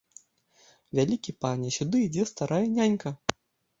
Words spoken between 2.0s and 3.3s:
ідзе старая нянька!